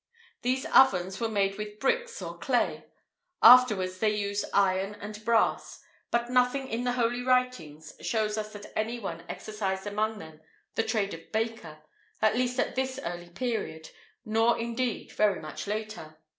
[IV 0.41 0.49
16] 0.49 0.51
These 0.71 0.75
ovens 0.75 1.21
were 1.21 1.29
made 1.29 1.59
with 1.59 1.79
bricks 1.79 2.23
or 2.23 2.39
clay; 2.39 2.85
afterwards 3.43 3.99
they 3.99 4.09
used 4.09 4.45
iron 4.51 4.95
and 4.95 5.23
brass;[IV 5.23 5.83
17] 6.09 6.09
but 6.09 6.31
nothing 6.33 6.67
in 6.69 6.85
the 6.85 6.93
Holy 6.93 7.21
Writings 7.21 7.93
shows 8.01 8.35
us 8.35 8.51
that 8.53 8.73
any 8.75 8.99
one 8.99 9.23
exercised 9.29 9.85
among 9.85 10.17
them 10.17 10.41
the 10.73 10.81
trade 10.81 11.13
of 11.13 11.19
a 11.19 11.25
baker, 11.31 11.83
at 12.19 12.35
least 12.35 12.59
at 12.59 12.73
this 12.73 12.99
early 13.05 13.29
period, 13.29 13.91
nor, 14.25 14.57
indeed, 14.57 15.11
very 15.11 15.39
much 15.39 15.67
later. 15.67 16.17